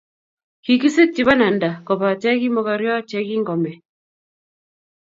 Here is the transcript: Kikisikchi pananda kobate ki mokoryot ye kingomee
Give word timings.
Kikisikchi 0.63 1.21
pananda 1.27 1.69
kobate 1.87 2.29
ki 2.39 2.47
mokoryot 2.55 3.07
ye 3.13 3.21
kingomee 3.27 3.79